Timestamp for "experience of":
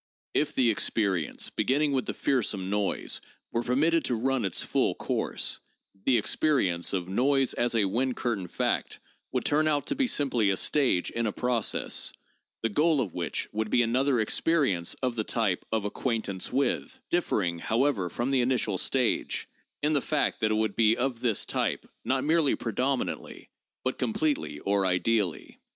6.17-7.07, 14.19-15.15